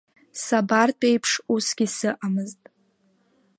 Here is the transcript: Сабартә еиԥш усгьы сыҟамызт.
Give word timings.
Сабартә 0.43 1.05
еиԥш 1.09 1.31
усгьы 1.53 1.87
сыҟамызт. 1.95 2.61